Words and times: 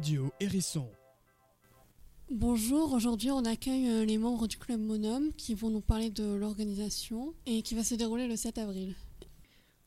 Radio 0.00 0.32
Hérisson. 0.40 0.88
Bonjour, 2.30 2.94
aujourd'hui 2.94 3.30
on 3.30 3.44
accueille 3.44 3.86
euh, 3.90 4.06
les 4.06 4.16
membres 4.16 4.46
du 4.46 4.56
club 4.56 4.80
Monum 4.80 5.30
qui 5.34 5.54
vont 5.54 5.68
nous 5.68 5.82
parler 5.82 6.08
de 6.08 6.24
l'organisation 6.24 7.34
et 7.44 7.60
qui 7.60 7.74
va 7.74 7.84
se 7.84 7.94
dérouler 7.94 8.26
le 8.26 8.34
7 8.34 8.56
avril. 8.56 8.94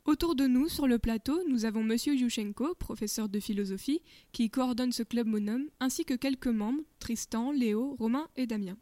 Autour 0.05 0.36
de 0.36 0.46
nous, 0.46 0.70
sur 0.70 0.86
le 0.86 1.00
plateau, 1.00 1.41
nous 1.50 1.66
avons 1.66 1.82
Monsieur 1.82 2.14
Yushchenko, 2.14 2.76
professeur 2.76 3.28
de 3.28 3.40
philosophie, 3.40 4.04
qui 4.34 4.52
coordonne 4.52 4.91
ce 4.91 5.02
club 5.02 5.26
Monum, 5.26 5.68
ainsi 5.80 6.05
que 6.05 6.14
quelques 6.14 6.45
membres, 6.45 6.84
Tristan, 7.00 7.52
Léo, 7.52 7.95
Romain 7.98 8.27
et 8.36 8.45
Damien. 8.45 8.77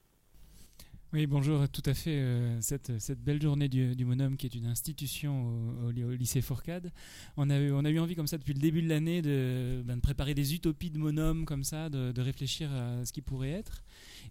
Oui, 1.14 1.28
bonjour, 1.28 1.68
tout 1.68 1.82
à 1.88 1.94
fait. 1.94 2.22
Euh, 2.22 2.58
cette, 2.62 2.90
belle 3.22 3.42
journée 3.42 3.68
du, 3.68 3.98
du, 3.98 4.06
qui 4.38 4.46
est 4.46 4.56
une 4.56 4.68
institution 4.68 5.54
au, 5.86 5.92
lycée 5.92 6.40
Fourcade, 6.40 6.90
on 7.36 7.50
a, 7.50 7.60
eu, 7.60 8.00
envie, 8.00 8.16
comme 8.16 8.28
ça, 8.28 8.38
depuis 8.38 8.54
le 8.54 8.62
début 8.62 8.82
de 8.82 8.88
l'année, 8.88 9.22
de, 9.22 9.84
ben, 9.84 10.00
préparer 10.00 10.34
des 10.34 10.56
utopies 10.56 10.90
de 10.90 10.98
Monum, 10.98 11.44
comme 11.44 11.66
ça, 11.66 11.90
de, 11.90 12.14
de, 12.14 12.22
réfléchir 12.22 12.72
à 12.72 13.04
ce 13.04 13.12
qui 13.12 13.20
pourrait 13.20 13.52
être. 13.52 13.84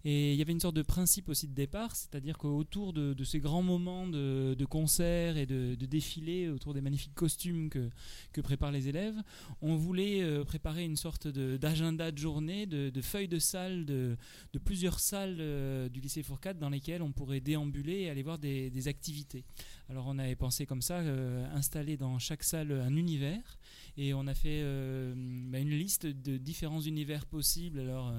Et 0.05 0.33
il 0.33 0.37
y 0.37 0.41
avait 0.41 0.51
une 0.51 0.59
sorte 0.59 0.75
de 0.75 0.81
principe 0.81 1.29
aussi 1.29 1.47
de 1.47 1.53
départ, 1.53 1.95
c'est-à-dire 1.95 2.37
qu'autour 2.37 2.93
de, 2.93 3.23
ces 3.23 3.39
grands 3.39 3.61
moments 3.61 4.07
de, 4.07 4.55
de 4.57 4.65
concerts 4.65 5.37
et 5.37 5.45
de, 5.45 5.75
de 5.75 5.85
défilés, 5.85 6.49
autour 6.49 6.73
des 6.73 6.81
magnifiques 6.81 7.13
costumes 7.13 7.69
que, 7.69 8.41
préparent 8.41 8.71
les 8.71 8.87
élèves, 8.87 9.15
on 9.61 9.75
voulait 9.75 10.23
euh, 10.23 10.43
préparer 10.43 10.83
une 10.83 10.95
sorte 10.95 11.27
d'agenda 11.27 12.11
de, 12.11 12.17
journée, 12.17 12.65
de, 12.65 13.01
feuilles 13.01 13.27
de 13.27 13.39
salle, 13.39 13.85
de, 13.85 14.17
plusieurs 14.63 14.99
salles 14.99 15.37
euh, 15.39 15.89
du 15.89 15.99
lycée 15.99 16.23
Fourcade 16.23 16.57
dans 16.57 16.69
lesquelles 16.69 17.01
on 17.01 17.11
pourrait 17.11 17.39
déambuler 17.39 18.01
et 18.01 18.09
aller 18.09 18.23
voir 18.23 18.39
des, 18.39 18.87
activités. 18.87 19.43
Alors 19.89 20.05
on 20.07 20.17
avait 20.17 20.35
pensé 20.35 20.65
comme 20.65 20.81
ça, 20.81 20.99
euh, 20.99 21.45
installer 21.53 21.97
dans 21.97 22.17
chaque 22.17 22.43
salle 22.43 22.71
un 22.71 22.95
univers, 22.95 23.59
et 23.97 24.13
on 24.13 24.25
a 24.25 24.33
fait 24.33 24.63
bah, 24.63 25.59
une 25.59 25.69
liste 25.69 26.07
de 26.07 26.37
différents 26.37 26.81
univers 26.81 27.25
possibles. 27.25 27.79
Alors 27.79 28.11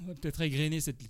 on 0.00 0.06
va 0.06 0.14
peut-être 0.14 0.40
égrener 0.40 0.80
cette 0.80 1.02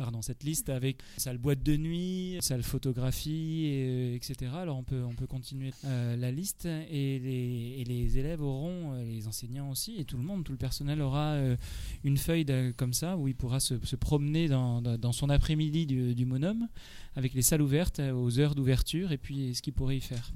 pardon, 0.00 0.22
cette 0.22 0.44
liste 0.44 0.70
avec 0.70 1.02
salle 1.18 1.36
boîte 1.36 1.62
de 1.62 1.76
nuit, 1.76 2.38
salle 2.40 2.62
photographie, 2.62 3.66
et, 3.66 4.14
etc. 4.14 4.52
Alors 4.54 4.78
on 4.78 4.82
peut, 4.82 5.02
on 5.04 5.14
peut 5.14 5.26
continuer 5.26 5.72
euh, 5.84 6.16
la 6.16 6.30
liste 6.30 6.64
et 6.64 7.18
les, 7.18 7.76
et 7.78 7.84
les, 7.84 8.18
élèves 8.18 8.40
auront, 8.40 8.94
euh, 8.94 9.04
les 9.04 9.28
enseignants 9.28 9.70
aussi, 9.70 9.96
et 9.98 10.04
tout 10.04 10.16
le 10.16 10.22
monde, 10.22 10.42
tout 10.42 10.52
le 10.52 10.58
personnel 10.58 11.02
aura 11.02 11.32
euh, 11.32 11.56
une 12.02 12.16
feuille 12.16 12.46
de, 12.46 12.72
comme 12.76 12.94
ça 12.94 13.18
où 13.18 13.28
il 13.28 13.34
pourra 13.34 13.60
se, 13.60 13.74
se 13.84 13.96
promener 13.96 14.48
dans, 14.48 14.80
dans, 14.80 15.12
son 15.12 15.28
après-midi 15.28 15.84
du, 15.84 16.14
du 16.14 16.24
monum 16.24 16.66
avec 17.14 17.34
les 17.34 17.42
salles 17.42 17.62
ouvertes 17.62 18.00
aux 18.00 18.38
heures 18.38 18.54
d'ouverture 18.54 19.12
et 19.12 19.18
puis 19.18 19.54
ce 19.54 19.60
qu'il 19.60 19.74
pourrait 19.74 19.98
y 19.98 20.00
faire. 20.00 20.32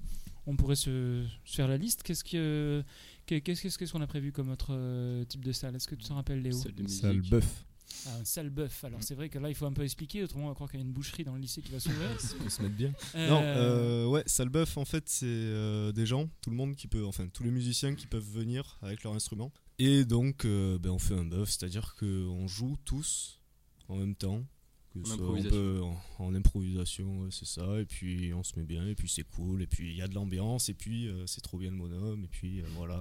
On 0.47 0.56
pourrait 0.56 0.77
se, 0.77 1.25
se 1.47 1.55
faire 1.55 1.69
la 1.69 1.78
liste. 1.78 2.03
Qu'est-ce 2.03 2.22
que 2.22 2.84
qu'est-ce 3.25 3.78
qu'est-ce 3.78 3.91
qu'on 3.91 4.03
a 4.03 4.06
prévu 4.06 4.31
comme 4.31 4.50
autre 4.50 5.25
type 5.25 5.42
de 5.42 5.53
salle? 5.53 5.75
Est-ce 5.75 5.89
que 5.89 5.95
tu 5.95 6.05
t'en 6.05 6.17
rappelles, 6.17 6.42
Léo? 6.42 6.61
Salle 6.87 7.22
bœuf. 7.22 7.65
Un 8.06 8.25
sale 8.25 8.50
bœuf. 8.50 8.84
Alors 8.84 9.03
c'est 9.03 9.14
vrai 9.14 9.28
que 9.28 9.39
là 9.39 9.48
il 9.48 9.55
faut 9.55 9.67
un 9.67 9.73
peu 9.73 9.83
expliquer, 9.83 10.23
autrement 10.23 10.47
on 10.47 10.48
va 10.48 10.55
croire 10.55 10.70
qu'il 10.70 10.81
y 10.81 10.83
a 10.83 10.87
une 10.87 10.92
boucherie 10.92 11.25
dans 11.25 11.34
le 11.34 11.41
lycée 11.41 11.62
qui 11.62 11.73
va 11.73 11.81
s'ouvrir. 11.81 12.09
on 12.45 12.48
se 12.50 12.62
mettre 12.62 12.75
bien. 12.75 12.92
Euh... 13.14 13.28
Non, 13.28 13.41
euh, 13.42 14.06
ouais, 14.06 14.23
sale 14.27 14.48
bœuf 14.50 14.77
en 14.77 14.84
fait 14.84 15.09
c'est 15.09 15.27
euh, 15.27 15.92
des 15.92 16.06
gens, 16.06 16.28
tout 16.42 16.50
le 16.50 16.56
monde 16.56 16.77
qui 16.77 16.87
peut, 16.89 17.05
enfin 17.06 17.28
tous 17.28 17.42
les 17.45 17.50
musiciens 17.50 17.95
qui 17.95 18.06
peuvent 18.06 18.28
venir 18.28 18.78
avec 18.83 19.03
leur 19.03 19.15
instrument. 19.15 19.53
Et 19.78 20.05
donc 20.05 20.45
euh, 20.45 20.78
ben, 20.78 20.91
on 20.91 20.98
fait 20.98 21.15
un 21.15 21.25
bœuf, 21.25 21.50
c'est-à-dire 21.50 21.95
qu'on 21.98 22.47
joue 22.47 22.77
tous 22.84 23.41
en 23.89 23.97
même 23.97 24.15
temps. 24.15 24.45
Que 24.92 25.00
En 25.00 25.05
ça, 25.06 25.15
improvisation. 25.15 25.56
on 25.59 25.61
peut, 25.61 25.83
en, 25.83 26.25
en 26.27 26.34
improvisation, 26.37 27.20
ouais, 27.22 27.28
c'est 27.33 27.47
ça, 27.47 27.81
et 27.81 27.84
puis 27.84 28.33
on 28.33 28.45
se 28.45 28.56
met 28.56 28.65
bien, 28.65 28.87
et 28.87 28.95
puis 28.95 29.09
c'est 29.09 29.25
cool, 29.25 29.61
et 29.62 29.67
puis 29.67 29.91
il 29.91 29.97
y 29.97 30.03
a 30.03 30.06
de 30.06 30.15
l'ambiance, 30.15 30.69
et 30.69 30.75
puis 30.75 31.09
euh, 31.09 31.27
c'est 31.27 31.41
trop 31.41 31.59
bien 31.59 31.70
le 31.70 31.77
monhomme, 31.77 32.22
et 32.22 32.28
puis 32.28 32.61
euh, 32.61 32.67
voilà. 32.77 32.98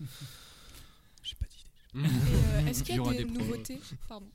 hein. 0.00 0.04
J'ai 1.22 1.36
pas 1.36 1.46
d'idée. 1.46 1.55
Euh, 1.94 2.00
Est-ce 2.66 2.82
qu'il 2.82 2.96
Il 2.96 3.02
y 3.02 3.04
y 3.04 3.08
a 3.08 3.12
des, 3.12 3.24
nouveautés 3.24 3.80
Pardon. 4.08 4.28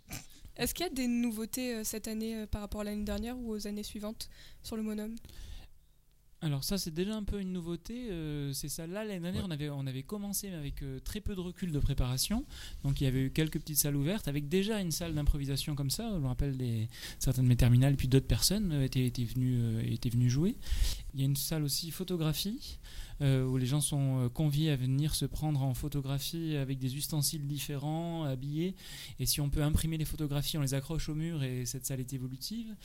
Est-ce 0.56 0.74
qu'il 0.74 0.86
y 0.86 0.90
a 0.90 0.94
des 0.94 1.08
nouveautés 1.08 1.76
euh, 1.76 1.84
cette 1.84 2.08
année 2.08 2.36
euh, 2.36 2.48
par 2.48 2.62
rapport 2.62 2.82
à 2.82 2.84
l'année 2.84 3.04
dernière 3.04 3.38
ou 3.38 3.52
aux 3.52 3.68
années 3.68 3.84
suivantes 3.84 4.30
sur 4.64 4.76
le 4.76 4.84
monum? 4.84 5.16
Alors 6.44 6.64
ça 6.64 6.80
c'est 6.80 6.92
déjà 6.94 7.16
un 7.16 7.24
peu 7.24 7.40
une 7.40 7.54
nouveauté, 7.54 8.08
euh, 8.10 8.52
c'est 8.52 8.68
ça 8.68 8.88
là 8.88 9.04
l'année 9.04 9.20
dernière 9.20 9.44
Ouais. 9.44 9.48
on, 9.48 9.52
avait, 9.52 9.70
on 9.70 9.86
avait 9.86 10.02
commencé 10.02 10.50
avec 10.50 10.82
euh, 10.82 11.00
très 11.00 11.22
peu 11.22 11.36
de 11.36 11.40
recul 11.40 11.72
de 11.72 11.78
préparation, 11.78 12.46
donc 12.84 13.00
il 13.00 13.04
y 13.04 13.08
avait 13.08 13.26
eu 13.26 13.30
quelques 13.30 13.60
petites 13.60 13.78
salles 13.78 13.96
ouvertes 13.96 14.28
avec 14.28 14.50
déjà 14.50 14.82
une 14.82 14.90
salle 14.92 15.14
d'improvisation 15.14 15.76
comme 15.76 15.92
ça, 15.92 16.10
je 16.12 16.18
me 16.18 16.26
rappelle 16.28 16.58
des, 16.58 16.90
certaines 17.20 17.44
de 17.44 17.50
mes 17.50 17.56
terminales 17.56 17.96
puis 17.96 18.08
d'autres 18.08 18.26
personnes 18.26 18.72
euh, 18.72 18.86
étaient, 18.86 19.06
étaient, 19.06 19.24
venues, 19.24 19.56
euh, 19.56 19.84
étaient 19.86 20.10
venues 20.10 20.32
jouer. 20.32 20.56
Il 21.14 21.20
y 21.20 21.24
a 21.24 21.28
une 21.28 21.36
salle 21.36 21.64
aussi 21.64 21.92
photographie 21.92 22.80
où 23.24 23.58
les 23.58 23.68
gens 23.68 23.82
sont 23.82 24.32
conviés 24.34 24.72
à 24.72 24.76
venir 24.76 25.14
se 25.14 25.26
prendre 25.26 25.62
en 25.62 25.76
photographie 25.76 26.56
avec 26.56 26.80
des 26.80 26.96
ustensiles 26.96 27.46
différents, 27.46 28.24
habillés, 28.24 28.74
et 29.20 29.28
si 29.28 29.42
on 29.42 29.50
peut 29.52 29.62
imprimer 29.62 30.00
les 30.00 30.06
photographies 30.06 30.58
on 30.58 30.62
les 30.62 30.74
accroche 30.74 31.08
au 31.08 31.14
mur 31.14 31.44
et 31.44 31.68
cette 31.68 31.86
salle 31.86 32.00
est 32.00 32.14
évolutive. 32.14 32.76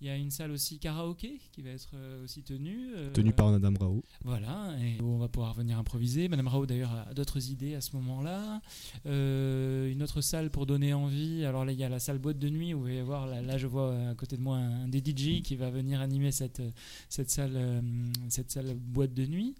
Il 0.00 0.06
y 0.06 0.10
a 0.10 0.16
une 0.16 0.30
salle 0.30 0.50
aussi 0.50 0.78
karaoké 0.78 1.40
qui 1.52 1.62
va 1.62 1.70
être 1.70 1.90
euh, 1.94 2.24
aussi 2.24 2.42
tenue. 2.42 2.90
euh, 2.94 3.10
Tenu 3.12 3.32
par 3.32 3.50
Madame 3.50 3.76
Rao. 3.78 4.02
voilà, 4.24 4.76
et 4.80 5.00
on 5.02 5.16
va 5.18 5.28
pouvoir 5.28 5.54
venir 5.54 5.78
improviser. 5.78 6.28
Madame 6.28 6.48
Rao 6.48 6.66
d'ailleurs 6.66 6.92
a 6.92 7.14
d'autres 7.14 7.50
idées 7.50 7.74
à 7.74 7.80
ce 7.80 7.96
moment-là. 7.96 8.60
Euh, 9.06 9.90
une 9.90 10.02
autre 10.02 10.20
salle 10.20 10.50
pour 10.50 10.66
donner 10.66 10.92
envie. 10.92 11.44
Alors 11.44 11.64
là, 11.64 11.72
il 11.72 11.78
y 11.78 11.84
a 11.84 11.88
la 11.88 11.98
salle 11.98 12.18
boîte 12.18 12.38
de 12.38 12.48
nuit 12.50 12.74
où 12.74 12.82
va 12.82 12.92
y 12.92 12.98
avoir, 12.98 13.26
là, 13.26 13.40
là, 13.40 13.56
je 13.58 13.66
vois 13.66 13.96
à 14.10 14.14
côté 14.14 14.36
de 14.36 14.42
moi 14.42 14.58
un, 14.58 14.84
un 14.84 14.88
des 14.88 14.98
DJ 14.98 15.42
qui 15.42 15.56
va 15.56 15.70
venir 15.70 16.00
animer 16.00 16.30
cette, 16.30 16.62
cette, 17.08 17.30
salle, 17.30 17.82
cette 18.28 18.50
salle 18.50 18.74
boîte 18.74 19.14
de 19.14 19.24
nuit. 19.26 19.54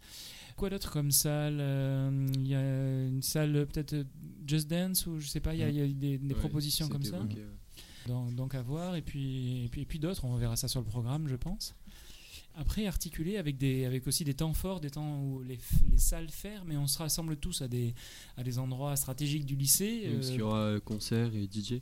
Quoi 0.57 0.71
d'autre 0.71 0.91
comme 0.91 1.11
salle 1.11 1.61
Il 2.35 2.47
y 2.49 2.55
a 2.55 2.61
une 3.07 3.23
salle 3.23 3.67
peut-être 3.67 4.07
Just 4.47 4.69
Dance 4.69 5.07
ou 5.07 5.19
je 5.21 5.29
sais 5.29 5.41
pas, 5.41 5.55
il 5.55 5.61
y 5.61 5.63
a, 5.63 5.69
il 5.69 5.77
y 5.77 5.81
a 5.83 5.87
des, 5.87 6.19
des 6.19 6.35
Ouais, 6.35 6.41
propositions 6.41 6.89
comme 6.89 7.03
ça. 7.03 7.17
évoqué, 7.17 7.37
ouais. 7.41 7.47
Donc, 8.07 8.35
donc 8.35 8.55
à 8.55 8.63
voir, 8.63 8.97
et 8.97 9.03
puis, 9.03 9.65
et 9.65 9.69
puis, 9.69 9.83
et 9.83 9.85
puis 9.87 9.99
d'autres, 9.99 10.25
on 10.25 10.37
verra 10.37 10.57
ça 10.57 10.69
sur 10.69 10.81
le 10.81 10.87
programme, 10.87 11.29
je 11.29 11.37
pense. 11.37 11.75
Après, 12.59 12.87
articulé 12.87 13.37
avec, 13.37 13.59
des, 13.59 13.85
avec 13.85 14.07
aussi 14.07 14.25
des 14.25 14.33
temps 14.33 14.55
forts, 14.55 14.81
des 14.81 14.91
temps 14.91 15.21
où 15.23 15.43
les, 15.43 15.59
les 15.91 15.99
salles 15.99 16.31
ferment, 16.31 16.73
et 16.73 16.77
on 16.79 16.87
se 16.87 16.97
rassemble 16.99 17.37
tous 17.37 17.61
à 17.61 17.69
des, 17.69 17.95
à 18.39 18.43
des 18.43 18.59
endroits 18.59 18.97
stratégiques 18.97 19.45
du 19.45 19.57
lycée. 19.57 20.09
Donc, 20.11 20.25
il 20.25 20.37
y 20.37 20.41
Euh, 20.41 20.45
aura 20.45 20.59
euh, 20.61 20.81
concert 20.81 21.35
et 21.35 21.45
DJ. 21.53 21.81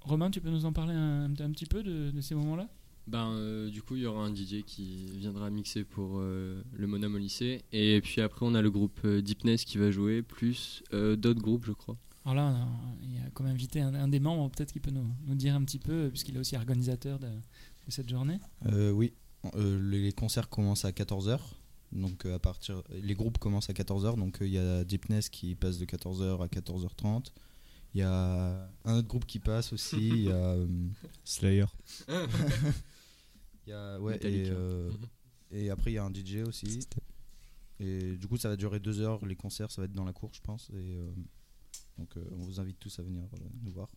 Romain, 0.00 0.30
tu 0.30 0.42
peux 0.42 0.50
nous 0.50 0.66
en 0.66 0.72
parler 0.74 0.92
un, 0.92 1.30
un 1.30 1.50
petit 1.50 1.64
peu 1.64 1.82
de, 1.82 2.10
de 2.10 2.20
ces 2.20 2.34
moments-là? 2.34 2.68
Ben, 3.06 3.32
euh, 3.36 3.70
du 3.70 3.80
coup, 3.80 3.96
il 3.96 4.02
y 4.02 4.06
aura 4.06 4.22
un 4.22 4.34
DJ 4.34 4.62
qui 4.66 5.06
viendra 5.16 5.48
mixer 5.48 5.82
pour 5.82 6.18
euh, 6.18 6.62
le 6.74 6.86
Monum 6.86 7.14
au 7.14 7.18
lycée. 7.18 7.62
Et 7.72 8.02
puis 8.02 8.20
après, 8.20 8.44
on 8.44 8.54
a 8.54 8.60
le 8.60 8.70
groupe 8.70 9.00
euh, 9.06 9.22
Deepness 9.22 9.64
qui 9.64 9.78
va 9.78 9.90
jouer, 9.90 10.20
plus 10.20 10.82
euh, 10.92 11.16
d'autres 11.16 11.40
groupes, 11.40 11.64
je 11.64 11.72
crois. 11.72 11.96
Alors 12.24 12.34
là, 12.36 12.66
il 13.02 13.14
y 13.14 13.18
a 13.18 13.30
comme 13.34 13.46
invité 13.46 13.80
un, 13.80 13.94
un 13.94 14.08
des 14.08 14.20
membres, 14.20 14.50
peut-être 14.50 14.72
qu'il 14.72 14.80
peut 14.80 14.90
nous, 14.90 15.06
nous 15.26 15.34
dire 15.34 15.54
un 15.54 15.62
petit 15.64 15.78
peu, 15.78 16.08
puisqu'il 16.08 16.36
est 16.36 16.38
aussi 16.38 16.56
organisateur 16.56 17.18
de, 17.18 17.26
de 17.28 17.90
cette 17.90 18.08
journée. 18.08 18.38
Euh, 18.66 18.90
oui, 18.90 19.12
Euh, 19.56 19.78
les 19.90 20.10
concerts 20.12 20.48
commencent 20.48 20.86
à 20.86 20.90
14h. 20.90 21.38
Donc 21.92 22.24
euh, 22.24 22.34
à 22.34 22.38
partir 22.38 22.82
les 22.90 23.14
groupes 23.14 23.38
commencent 23.38 23.68
à 23.70 23.72
14h 23.72 24.16
donc 24.18 24.38
il 24.40 24.48
y 24.48 24.58
a 24.58 24.84
Deepness 24.84 25.28
qui 25.28 25.54
passe 25.54 25.78
de 25.78 25.84
14h 25.84 26.42
à 26.42 26.46
14h30. 26.48 27.26
Il 27.94 28.00
y 28.00 28.02
a 28.02 28.68
un 28.84 28.94
autre 28.96 29.06
groupe 29.06 29.26
qui 29.26 29.38
passe 29.38 29.72
aussi, 29.72 30.08
il 30.08 30.22
y 30.24 30.32
a 30.32 30.56
Slayer. 31.24 31.66
il 32.08 33.70
y 33.70 33.72
a 33.72 34.00
ouais 34.00 34.16
et, 34.22 34.48
euh, 34.50 34.90
et 35.52 35.70
après 35.70 35.92
il 35.92 35.94
y 35.94 35.98
a 35.98 36.04
un 36.04 36.12
DJ 36.12 36.38
aussi. 36.48 36.80
Et 37.78 38.16
du 38.16 38.26
coup 38.26 38.38
ça 38.38 38.48
va 38.48 38.56
durer 38.56 38.80
deux 38.80 39.00
heures 39.00 39.24
les 39.24 39.36
concerts, 39.36 39.70
ça 39.70 39.80
va 39.82 39.86
être 39.86 39.92
dans 39.92 40.04
la 40.04 40.12
cour 40.12 40.30
je 40.32 40.40
pense 40.40 40.70
et 40.70 40.96
euh, 40.96 41.12
donc 41.98 42.16
euh, 42.16 42.24
on 42.32 42.36
vous 42.36 42.60
invite 42.60 42.78
tous 42.78 42.98
à 42.98 43.02
venir 43.02 43.24
euh, 43.34 43.38
nous 43.62 43.72
voir. 43.72 43.88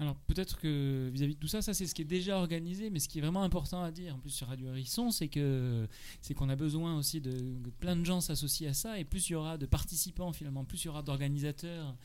Alors 0.00 0.14
peut-être 0.14 0.60
que 0.60 1.10
vis-à-vis 1.12 1.34
de 1.34 1.40
tout 1.40 1.48
ça, 1.48 1.60
ça 1.60 1.74
c'est 1.74 1.86
ce 1.86 1.94
qui 1.94 2.02
est 2.02 2.06
déjà 2.06 2.38
organisé, 2.38 2.88
mais 2.88 3.00
ce 3.00 3.08
qui 3.08 3.18
est 3.18 3.20
vraiment 3.20 3.42
important 3.42 3.82
à 3.82 3.90
dire, 3.90 4.14
en 4.14 4.18
plus 4.18 4.30
sur 4.30 4.46
Radio 4.46 4.68
Hérisson, 4.68 5.10
c'est 5.10 5.26
que 5.26 5.88
c'est 6.20 6.34
qu'on 6.34 6.48
a 6.48 6.54
besoin 6.54 6.96
aussi 6.96 7.20
de 7.20 7.56
plein 7.80 7.96
de 7.96 8.04
gens 8.04 8.20
s'associent 8.20 8.70
à 8.70 8.74
ça, 8.74 8.98
et 9.00 9.04
plus 9.04 9.28
il 9.28 9.32
y 9.32 9.34
aura 9.34 9.58
de 9.58 9.66
participants 9.66 10.32
finalement, 10.32 10.64
plus 10.64 10.84
il 10.84 10.86
y 10.86 10.88
aura 10.88 11.02
d'organisateurs, 11.02 11.96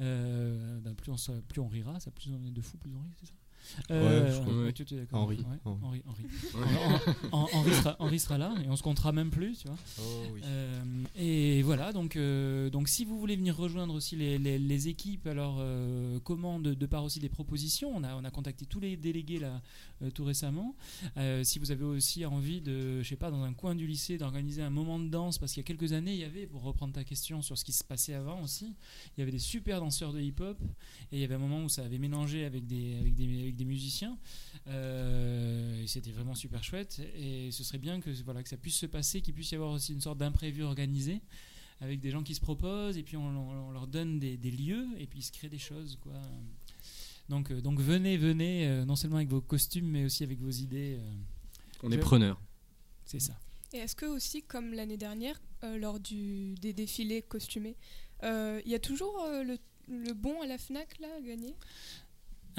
euh, 0.00 0.78
ben, 0.80 0.94
plus, 0.94 1.10
on 1.10 1.16
plus 1.48 1.62
on 1.62 1.68
rira, 1.68 1.98
ça 2.00 2.10
plus 2.10 2.30
on 2.30 2.44
est 2.44 2.50
de 2.50 2.60
fous, 2.60 2.76
plus 2.76 2.92
on 2.94 3.00
rit, 3.00 3.14
c'est 3.18 3.26
ça? 3.26 3.34
Ouais, 3.90 4.30
je 4.32 4.40
crois, 4.40 4.54
ouais. 4.54 4.72
Henri. 5.12 5.36
Henri. 5.64 5.78
Henri, 5.82 6.02
Henri. 6.06 6.22
Hen- 6.54 7.30
Hen- 7.32 7.96
Henri 7.98 8.18
sera, 8.18 8.38
là 8.38 8.54
et 8.64 8.68
on 8.68 8.76
se 8.76 8.82
comptera 8.82 9.12
même 9.12 9.30
plus, 9.30 9.58
tu 9.58 9.68
vois. 9.68 9.76
Oh 10.00 10.02
oui. 10.34 10.40
Euh, 10.44 10.82
et 11.16 11.62
voilà, 11.62 11.92
donc, 11.92 12.16
euh, 12.16 12.70
donc 12.70 12.88
si 12.88 13.04
vous 13.04 13.18
voulez 13.18 13.36
venir 13.36 13.56
rejoindre 13.56 13.94
aussi 13.94 14.16
les, 14.16 14.38
les- 14.38 14.58
les 14.58 14.88
équipes, 14.88 15.26
alors 15.26 15.56
euh, 15.60 16.18
comment, 16.24 16.58
de, 16.58 16.74
de 16.74 16.86
part 16.86 17.04
aussi 17.04 17.20
des 17.20 17.28
propositions, 17.28 17.90
on 17.94 18.02
a, 18.04 18.14
on 18.16 18.24
a 18.24 18.30
contacté 18.30 18.66
tous 18.66 18.80
les 18.80 18.96
délégués 18.96 19.38
là 19.38 19.60
euh, 20.02 20.10
tout 20.10 20.24
récemment. 20.24 20.74
Euh, 21.16 21.44
si 21.44 21.58
vous 21.58 21.70
avez 21.70 21.84
aussi 21.84 22.24
envie 22.26 22.60
de, 22.60 23.02
je 23.02 23.08
sais 23.08 23.16
pas, 23.16 23.30
dans 23.30 23.42
un 23.42 23.52
coin 23.52 23.74
du 23.74 23.86
lycée, 23.86 24.18
d'organiser 24.18 24.62
un 24.62 24.70
moment 24.70 24.98
de 24.98 25.08
danse, 25.08 25.38
parce 25.38 25.52
qu'il 25.52 25.60
y 25.60 25.64
a 25.64 25.66
quelques 25.66 25.92
années, 25.92 26.12
il 26.14 26.20
y 26.20 26.24
avait, 26.24 26.46
pour 26.46 26.62
reprendre 26.62 26.92
ta 26.92 27.04
question 27.04 27.42
sur 27.42 27.56
ce 27.58 27.64
qui 27.64 27.72
se 27.72 27.84
passait 27.84 28.14
avant 28.14 28.42
aussi, 28.42 28.74
il 29.16 29.20
y 29.20 29.22
avait 29.22 29.32
des 29.32 29.38
super 29.38 29.80
danseurs 29.80 30.12
de 30.12 30.20
hip-hop 30.20 30.58
et 31.12 31.16
il 31.16 31.20
y 31.20 31.24
avait 31.24 31.34
un 31.34 31.38
moment 31.38 31.62
où 31.64 31.68
ça 31.68 31.84
avait 31.84 31.98
mélangé 31.98 32.44
avec 32.44 32.66
des, 32.66 32.96
avec 32.98 33.14
des, 33.14 33.40
avec 33.42 33.56
des 33.56 33.57
musiciens. 33.64 34.18
Euh, 34.66 35.82
et 35.82 35.86
c'était 35.86 36.10
vraiment 36.12 36.34
super 36.34 36.62
chouette 36.62 37.00
et 37.16 37.50
ce 37.50 37.64
serait 37.64 37.78
bien 37.78 38.00
que 38.00 38.10
voilà 38.24 38.42
que 38.42 38.48
ça 38.48 38.56
puisse 38.56 38.76
se 38.76 38.86
passer, 38.86 39.20
qu'il 39.22 39.34
puisse 39.34 39.50
y 39.50 39.54
avoir 39.54 39.70
aussi 39.72 39.92
une 39.92 40.00
sorte 40.00 40.18
d'imprévu 40.18 40.62
organisé. 40.62 41.20
avec 41.80 42.00
des 42.00 42.10
gens 42.10 42.24
qui 42.24 42.34
se 42.34 42.40
proposent 42.40 42.98
et 42.98 43.04
puis 43.04 43.16
on, 43.16 43.22
on- 43.24 43.68
on 43.68 43.70
leur 43.70 43.86
donne 43.86 44.18
des, 44.18 44.36
des 44.36 44.50
lieux 44.50 44.86
et 44.98 45.06
puis 45.06 45.20
il 45.20 45.22
se 45.22 45.30
crée 45.32 45.48
des 45.48 45.58
choses 45.58 45.96
quoi. 46.02 46.12
Donc, 47.28 47.50
euh, 47.52 47.60
donc 47.60 47.78
venez, 47.80 48.16
venez, 48.16 48.66
euh, 48.66 48.84
non 48.84 48.96
seulement 48.96 49.16
avec 49.16 49.28
vos 49.28 49.40
costumes 49.40 49.86
mais 49.86 50.04
aussi 50.04 50.24
avec 50.24 50.40
vos 50.40 50.50
idées. 50.50 50.96
euh, 50.98 51.12
On 51.84 51.92
est 51.92 51.98
preneurs. 51.98 52.40
c'est 53.04 53.20
ça. 53.20 53.38
Et 53.72 53.76
est-ce 53.78 53.94
que 53.94 54.06
aussi, 54.06 54.42
comme 54.42 54.72
l'année 54.74 54.96
dernière, 54.96 55.38
euh, 55.62 55.76
lors 55.78 56.00
du, 56.00 56.54
des 56.54 56.72
défilés 56.72 57.22
costumés, 57.22 57.76
euh, 58.24 58.60
il 58.64 58.72
y 58.72 58.74
a 58.74 58.78
toujours 58.80 59.20
euh, 59.22 59.42
le, 59.44 59.58
le 59.88 60.14
bon 60.14 60.40
à 60.42 60.46
la 60.46 60.56
FNAC 60.58 60.98
là 61.00 61.08
à 61.16 61.20
gagner? 61.20 61.54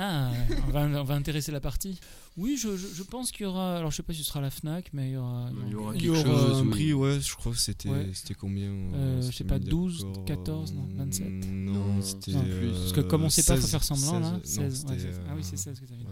Ah, 0.01 0.31
on 0.67 0.71
va, 0.71 0.81
on 1.01 1.03
va 1.03 1.13
intéresser 1.15 1.51
la 1.51 1.59
partie. 1.59 1.99
Oui, 2.37 2.55
je, 2.57 2.77
je, 2.77 2.87
je 2.95 3.03
pense 3.03 3.31
qu'il 3.31 3.43
y 3.43 3.45
aura. 3.45 3.75
Alors, 3.77 3.91
je 3.91 3.97
sais 3.97 4.03
pas 4.03 4.13
si 4.13 4.19
ce 4.19 4.25
sera 4.29 4.39
la 4.39 4.49
Fnac, 4.49 4.91
mais 4.93 5.09
il 5.09 5.13
y 5.13 5.17
aura. 5.17 5.49
Il 5.65 5.71
y 5.71 5.75
aura 5.75 5.93
Il 5.93 5.97
y 6.01 6.05
quelque 6.05 6.25
aura 6.29 6.47
chose, 6.47 6.61
un 6.61 6.69
prix, 6.69 6.93
ouais, 6.93 7.19
je 7.19 7.35
crois 7.35 7.51
que 7.51 7.57
c'était 7.57 7.89
Ouais. 7.89 8.09
c'était 8.13 8.33
combien 8.33 8.69
Euh, 8.69 8.91
euh, 8.93 9.21
je 9.29 9.35
sais 9.35 9.43
pas, 9.43 9.59
mis 9.59 9.65
12, 9.65 10.05
d'accord, 10.05 10.25
14, 10.25 10.73
non, 10.73 10.87
27. 10.95 11.27
Non, 11.27 11.73
Non, 11.73 12.01
c'était. 12.01 12.31
euh, 12.35 12.71
Parce 12.71 12.93
que 12.93 13.01
comme 13.01 13.23
on 13.23 13.29
sait 13.29 13.43
pas, 13.43 13.55
faut 13.55 13.61
16, 13.61 13.71
faire 13.71 13.83
semblant 13.83 14.19
là. 14.19 14.39
16, 14.43 14.59
non, 14.59 14.69
16, 14.69 14.85
ouais, 14.85 14.95
c'est- 14.99 15.19
ah 15.29 15.33
oui, 15.35 15.41
c'est 15.43 15.53
euh, 15.55 15.57
16 15.57 15.79
que 15.81 15.85
tu 15.85 15.93
as 15.93 15.97
ouais. 15.97 16.03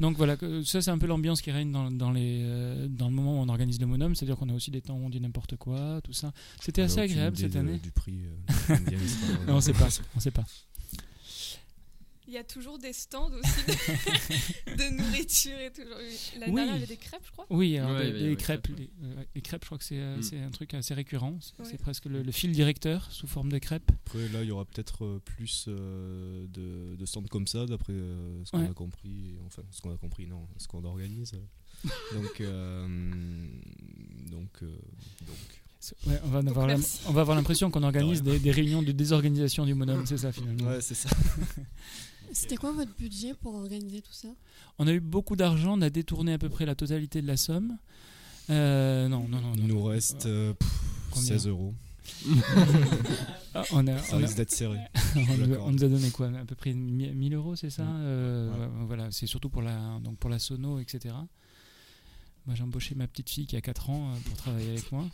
Donc 0.00 0.16
voilà, 0.18 0.36
que- 0.36 0.62
ça 0.64 0.82
c'est 0.82 0.90
un 0.90 0.98
peu 0.98 1.06
l'ambiance 1.06 1.40
qui 1.40 1.50
règne 1.50 1.72
dans, 1.72 1.90
dans, 1.90 2.10
les, 2.10 2.40
euh, 2.42 2.88
dans 2.90 3.08
le 3.08 3.14
moment 3.14 3.38
où 3.40 3.42
on 3.42 3.48
organise 3.48 3.80
le 3.80 3.86
Monum, 3.86 4.14
c'est-à-dire 4.14 4.36
qu'on 4.36 4.50
a 4.50 4.54
aussi 4.54 4.70
des 4.70 4.82
temps 4.82 4.96
où 4.98 5.04
on 5.06 5.08
dit 5.08 5.20
n'importe 5.20 5.56
quoi, 5.56 6.00
tout 6.04 6.12
ça. 6.12 6.32
C'était 6.60 6.82
assez 6.82 6.98
agréable 7.00 7.38
cette 7.38 7.56
année. 7.56 7.78
Du 7.78 7.90
prix. 7.92 8.20
euh, 8.70 8.76
on 9.48 9.60
sait 9.62 9.72
pas, 9.72 9.88
on 10.14 10.20
sait 10.20 10.30
pas. 10.30 10.44
Il 12.30 12.34
y 12.34 12.38
a 12.38 12.44
toujours 12.44 12.78
des 12.78 12.92
stands 12.92 13.28
aussi 13.32 13.66
de, 13.66 14.76
de 14.76 14.96
nourriture 15.02 15.58
et. 15.58 15.72
L'année 16.38 16.52
Oui. 16.52 16.54
dernière, 16.54 16.64
il 16.66 16.80
y 16.80 16.84
avait 16.84 16.86
des 16.86 16.96
crêpes, 16.96 17.22
je 17.26 17.32
crois. 17.32 17.44
Oui, 17.50 17.76
alors, 17.76 17.90
Ouais, 17.96 18.08
y 18.08 18.12
les 18.12 18.22
avoir 18.26 18.36
crêpes, 18.36 18.68
les 18.68 18.88
euh, 19.02 19.24
les 19.34 19.40
crêpes, 19.42 19.62
je 19.64 19.66
crois 19.66 19.78
que 19.78 19.84
c'est 19.84 19.98
euh, 19.98 20.16
Mm. 20.18 20.22
c'est 20.22 20.38
un 20.40 20.50
truc 20.50 20.72
assez 20.74 20.94
récurrent. 20.94 21.36
C'est 21.40 21.72
Ouais. 21.72 21.76
presque 21.78 22.04
le, 22.04 22.22
le 22.22 22.30
fil 22.32 22.52
directeur 22.52 23.10
sous 23.10 23.26
forme 23.26 23.50
de 23.50 23.58
crêpes. 23.58 23.90
Après, 24.06 24.28
là, 24.28 24.42
il 24.42 24.48
y 24.48 24.52
aura 24.52 24.64
peut-être 24.64 25.04
euh, 25.04 25.18
plus 25.24 25.64
euh, 25.66 26.46
de, 26.46 26.94
de 26.94 27.04
stands 27.06 27.24
comme 27.24 27.48
ça, 27.48 27.66
d'après 27.66 27.94
euh, 27.94 28.44
ce 28.44 28.52
qu'on 28.52 28.60
Ouais. 28.60 28.68
a 28.70 28.74
compris. 28.74 29.34
Enfin, 29.46 29.62
ce 29.72 29.80
qu'on 29.80 29.92
a 29.92 29.96
compris, 29.96 30.28
non, 30.28 30.46
ce 30.56 30.68
qu'on 30.68 30.84
organise. 30.84 31.32
donc, 32.14 32.40
euh, 32.40 32.86
donc, 34.30 34.50
euh, 34.62 34.66
donc. 35.26 35.36
Ouais, 36.06 36.20
on, 36.24 36.28
va 36.28 36.38
avoir 36.40 36.66
l'im- 36.66 36.76
merci. 36.76 37.00
on 37.08 37.12
va 37.12 37.22
avoir 37.22 37.34
l'impression 37.36 37.70
qu'on 37.70 37.82
organise 37.82 38.22
De 38.22 38.32
des, 38.32 38.38
des 38.38 38.50
réunions 38.50 38.82
de 38.82 38.92
désorganisation 38.92 39.64
du 39.64 39.72
Monum, 39.74 40.04
c'est 40.04 40.18
ça 40.18 40.30
finalement. 40.30 40.68
Ouais, 40.68 40.80
c'est 40.82 40.94
ça. 40.94 41.08
C'était 42.32 42.56
quoi 42.56 42.72
votre 42.72 42.94
budget 42.96 43.34
pour 43.34 43.54
organiser 43.54 44.00
tout 44.02 44.12
ça 44.12 44.28
On 44.78 44.86
a 44.86 44.92
eu 44.92 45.00
beaucoup 45.00 45.36
d'argent, 45.36 45.74
on 45.78 45.82
a 45.82 45.90
détourné 45.90 46.32
à 46.34 46.38
peu 46.38 46.48
près 46.48 46.64
la 46.66 46.74
totalité 46.74 47.20
de 47.22 47.26
la 47.26 47.36
somme. 47.36 47.76
Euh, 48.50 49.08
non, 49.08 49.26
non, 49.28 49.40
non. 49.40 49.52
Il 49.56 49.66
nous 49.66 49.74
non. 49.76 49.84
reste 49.84 50.26
euh, 50.26 50.52
pff, 50.54 50.68
Combien 51.10 51.28
16 51.28 51.46
euros. 51.48 51.74
Ah, 53.52 53.64
on, 53.72 53.84
a, 53.88 53.98
Ça 53.98 54.14
on, 54.16 54.18
a- 54.18 54.26
risque 54.26 54.36
d'être 54.36 54.52
serré. 54.52 54.78
on 55.16 55.20
nous 55.20 55.42
a- 55.42 55.46
D'accord. 55.48 55.66
on 55.66 55.70
nous 55.72 55.84
a 55.84 55.88
donné 55.88 56.10
quoi 56.10 56.28
À 56.28 56.44
peu 56.44 56.54
près 56.54 56.72
1000 56.72 57.34
euros, 57.34 57.56
c'est 57.56 57.70
ça 57.70 57.82
Ouais. 57.82 57.88
Euh, 57.94 58.50
Ouais. 58.50 58.68
Voilà, 58.86 59.10
c'est 59.10 59.26
surtout 59.26 59.48
pour 59.50 59.62
la, 59.62 59.98
donc 60.04 60.16
pour 60.18 60.30
la 60.30 60.38
sono, 60.38 60.78
etc. 60.78 61.14
Moi, 62.46 62.54
j'ai 62.54 62.62
embauché 62.62 62.94
ma 62.94 63.06
petite 63.08 63.28
fille 63.28 63.46
qui 63.46 63.56
a 63.56 63.60
4 63.60 63.90
ans 63.90 64.10
euh, 64.12 64.16
pour 64.24 64.36
travailler 64.36 64.70
avec 64.70 64.90
moi. 64.92 65.04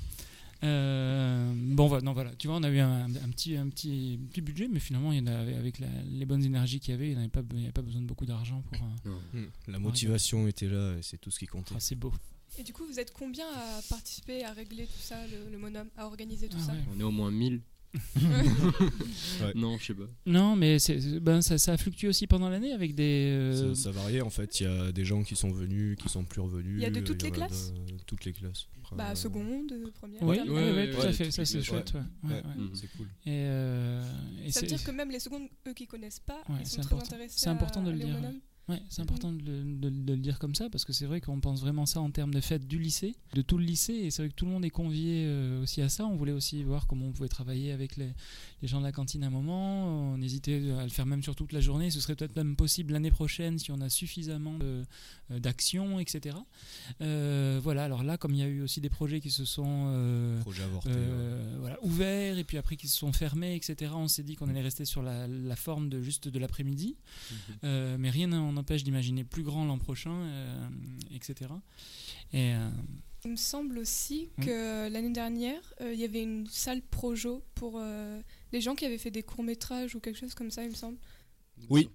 Euh, 0.64 1.52
bon, 1.54 1.86
voilà, 1.86 2.02
non, 2.02 2.12
voilà. 2.12 2.32
Tu 2.36 2.46
vois, 2.48 2.56
on 2.56 2.62
a 2.62 2.70
eu 2.70 2.78
un, 2.78 3.04
un 3.04 3.28
petit, 3.30 3.56
un 3.56 3.68
petit, 3.68 4.18
petit 4.30 4.40
budget, 4.40 4.68
mais 4.72 4.80
finalement, 4.80 5.12
il 5.12 5.18
y 5.18 5.22
en 5.22 5.26
avait, 5.26 5.54
avec 5.54 5.78
la- 5.78 5.86
les 6.10 6.24
bonnes 6.26 6.44
énergies 6.44 6.80
qu'il 6.80 6.92
y 6.92 6.94
avait, 6.94 7.08
il 7.08 7.12
n'y 7.14 7.18
avait, 7.18 7.28
pas- 7.28 7.40
avait 7.40 7.82
besoin 7.82 8.00
de 8.02 8.06
beaucoup 8.06 8.26
d'argent 8.26 8.62
pour. 8.62 8.78
Non. 9.04 9.20
Hmm. 9.32 9.46
La 9.68 9.78
motivation 9.78 10.48
était 10.48 10.68
là 10.68 10.96
et 10.98 11.02
c'est 11.02 11.18
tout 11.18 11.30
ce 11.30 11.38
qui 11.38 11.46
comptait. 11.46 11.74
Ah, 11.76 11.80
c'est 11.80 11.94
beau. 11.96 12.12
Et 12.58 12.62
du 12.62 12.72
coup, 12.72 12.84
vous 12.86 12.98
êtes 12.98 13.12
combien 13.12 13.46
à 13.54 13.80
participer, 13.88 14.44
à 14.44 14.52
régler 14.52 14.86
tout 14.86 14.92
ça, 15.00 15.16
le, 15.26 15.50
le 15.50 15.58
monum, 15.58 15.88
à 15.96 16.06
organiser 16.06 16.48
tout 16.48 16.56
Ah 16.60 16.66
ça 16.66 16.72
ouais. 16.72 16.78
On 16.96 17.00
est 17.00 17.02
au 17.04 17.10
moins 17.10 17.30
1000. 17.30 17.60
Ouais. 18.16 19.52
Non, 19.54 19.76
je 19.78 19.86
sais 19.86 19.94
pas. 19.94 20.04
Non, 20.26 20.56
mais 20.56 20.78
ben, 21.20 21.42
ça, 21.42 21.58
ça 21.58 21.72
a 21.72 21.76
fluctué 21.76 22.08
aussi 22.08 22.26
pendant 22.26 22.48
l'année 22.48 22.72
avec 22.72 22.94
des. 22.94 23.28
euh, 23.36 23.74
Ça, 23.74 23.82
ça 23.84 23.90
variait 23.90 24.20
en 24.22 24.30
fait. 24.30 24.60
Il 24.60 24.64
y 24.64 24.66
a 24.66 24.92
des 24.92 25.04
gens 25.04 25.22
qui 25.22 25.36
sont 25.36 25.50
venus, 25.50 25.96
qui 25.96 26.08
sont 26.08 26.24
plus 26.24 26.40
revenus. 26.40 26.74
Il 26.76 26.82
y 26.82 26.86
a 26.86 26.90
de 26.90 27.00
toutes 27.00 27.22
les 27.22 27.30
classes 27.30 27.72
de- 27.72 27.96
Toutes 28.06 28.24
les 28.24 28.32
classes. 28.32 28.66
Bah, 28.96 29.10
Euh, 29.10 29.14
seconde, 29.16 29.72
euh, 29.72 29.90
première. 29.92 30.22
Oui, 30.22 30.36
terminale. 30.36 30.54
ouais, 30.64 30.70
Ouais, 30.70 30.76
ouais, 30.76 30.88
ouais, 30.88 30.94
tout 30.94 31.06
à 31.06 31.12
fait, 31.12 31.30
ça 31.32 31.44
c'est 31.44 31.62
chouette. 31.62 31.92
ouais. 31.94 32.00
Ouais, 32.30 32.36
Ouais. 32.36 32.42
ouais. 32.42 32.54
Mhm. 32.56 32.70
C'est 32.74 32.86
cool. 32.96 33.06
Et, 33.26 33.30
euh, 33.46 34.00
et 34.44 34.52
Ça 34.52 34.60
veut 34.60 34.68
c'est- 34.68 34.74
dire 34.76 34.84
que 34.84 34.90
même 34.92 35.10
les 35.10 35.18
secondes, 35.18 35.48
eux 35.66 35.72
qui 35.74 35.86
connaissent 35.88 36.20
pas, 36.20 36.40
Ouais, 36.48 36.56
ils 36.60 36.66
c'est 36.66 36.76
sont 36.76 36.82
très 36.82 36.94
important. 36.94 37.14
intéressés. 37.14 37.34
C'est 37.38 37.50
important 37.50 37.82
de 37.82 37.90
le 37.90 37.98
dire. 37.98 38.16
Ouais, 38.68 38.82
c'est 38.88 39.00
important 39.00 39.32
de 39.32 39.42
le, 39.44 39.62
de- 39.62 39.90
de 39.90 40.12
le 40.14 40.18
dire 40.18 40.40
comme 40.40 40.56
ça 40.56 40.68
parce 40.68 40.84
que 40.84 40.92
c'est 40.92 41.06
vrai 41.06 41.20
qu'on 41.20 41.38
pense 41.38 41.60
vraiment 41.60 41.86
ça 41.86 42.00
en 42.00 42.10
termes 42.10 42.34
de 42.34 42.40
fête 42.40 42.66
du 42.66 42.80
lycée, 42.80 43.14
de 43.34 43.40
tout 43.42 43.58
le 43.58 43.64
lycée, 43.64 43.92
et 43.92 44.10
c'est 44.10 44.22
vrai 44.22 44.28
que 44.30 44.34
tout 44.34 44.44
le 44.44 44.50
monde 44.50 44.64
est 44.64 44.70
convié 44.70 45.24
euh, 45.26 45.62
aussi 45.62 45.82
à 45.82 45.88
ça. 45.88 46.04
On 46.04 46.16
voulait 46.16 46.32
aussi 46.32 46.64
voir 46.64 46.88
comment 46.88 47.06
on 47.06 47.12
pouvait 47.12 47.28
travailler 47.28 47.70
avec 47.70 47.96
les, 47.96 48.10
les 48.62 48.66
gens 48.68 48.80
de 48.80 48.84
la 48.84 48.90
cantine 48.90 49.22
à 49.22 49.28
un 49.28 49.30
moment. 49.30 49.86
On 50.14 50.20
hésitait 50.20 50.72
à 50.80 50.82
le 50.82 50.88
faire 50.90 51.06
même 51.06 51.22
sur 51.22 51.36
toute 51.36 51.52
la 51.52 51.60
journée. 51.60 51.90
Ce 51.90 52.00
serait 52.00 52.16
peut-être 52.16 52.34
même 52.34 52.56
possible 52.56 52.92
l'année 52.92 53.12
prochaine 53.12 53.56
si 53.60 53.70
on 53.70 53.80
a 53.80 53.88
suffisamment 53.88 54.58
euh, 54.62 54.82
d'actions, 55.30 56.00
etc. 56.00 56.36
Euh, 57.02 57.60
voilà, 57.62 57.84
alors 57.84 58.02
là, 58.02 58.16
comme 58.16 58.34
il 58.34 58.38
y 58.40 58.42
a 58.42 58.48
eu 58.48 58.62
aussi 58.62 58.80
des 58.80 58.90
projets 58.90 59.20
qui 59.20 59.30
se 59.30 59.44
sont 59.44 59.64
euh, 59.90 60.40
Projet 60.40 60.64
avorté. 60.64 60.90
euh, 60.92 61.56
voilà, 61.60 61.78
ouverts 61.84 62.38
et 62.38 62.44
puis 62.44 62.56
après 62.58 62.76
qui 62.76 62.88
se 62.88 62.96
sont 62.96 63.12
fermés, 63.12 63.54
etc. 63.54 63.92
On 63.94 64.08
s'est 64.08 64.24
dit 64.24 64.34
qu'on 64.34 64.48
allait 64.48 64.60
rester 64.60 64.84
sur 64.84 65.02
la, 65.02 65.28
la 65.28 65.54
forme 65.56 65.88
de 65.88 66.00
juste 66.02 66.26
de 66.26 66.38
l'après-midi. 66.40 66.96
Euh, 67.62 67.96
mais 67.98 68.10
rien 68.10 68.26
n'en 68.26 68.55
empêche 68.56 68.84
d'imaginer 68.84 69.24
plus 69.24 69.42
grand 69.42 69.64
l'an 69.64 69.78
prochain, 69.78 70.12
euh, 70.12 70.68
etc. 71.14 71.50
Et 72.32 72.54
euh, 72.54 72.68
Il 73.24 73.32
me 73.32 73.36
semble 73.36 73.78
aussi 73.78 74.28
que 74.40 74.88
l'année 74.88 75.12
dernière, 75.12 75.60
euh, 75.80 75.92
il 75.92 76.00
y 76.00 76.04
avait 76.04 76.22
une 76.22 76.46
salle 76.46 76.82
projo 76.82 77.42
pour 77.54 77.74
euh, 77.76 78.20
les 78.52 78.60
gens 78.60 78.74
qui 78.74 78.84
avaient 78.84 78.98
fait 78.98 79.10
des 79.10 79.22
courts-métrages 79.22 79.94
ou 79.94 80.00
quelque 80.00 80.18
chose 80.18 80.34
comme 80.34 80.50
ça, 80.50 80.64
il 80.64 80.70
me 80.70 80.74
semble. 80.74 80.98
Oui. 81.70 81.88